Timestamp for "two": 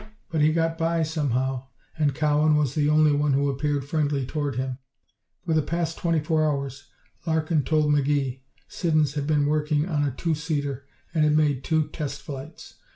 10.09-10.33, 11.63-11.87